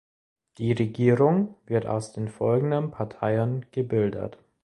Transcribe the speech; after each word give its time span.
Die 0.57 0.71
Regierung 0.71 1.53
wird 1.67 1.85
aus 1.85 2.11
den 2.11 2.27
folgenden 2.27 2.89
Parteien 2.89 3.67
gebildet. 3.71 4.39